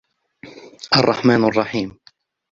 [0.95, 1.99] الرَّحْمَٰنِ الرَّحِيمِ